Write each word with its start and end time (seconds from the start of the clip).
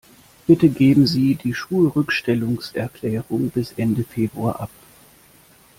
Bitte 0.47 0.67
geben 0.67 1.05
Sie 1.05 1.35
die 1.35 1.53
Schulrückstellungserklärung 1.53 3.51
bis 3.51 3.73
Ende 3.73 4.03
Februar 4.03 4.59
ab. 4.59 4.71